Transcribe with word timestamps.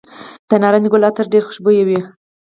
د 0.47 0.51
نارنج 0.61 0.85
ګل 0.91 1.03
عطر 1.09 1.25
ډیر 1.33 1.43
خوشبويه 1.47 1.83
وي. 1.87 1.99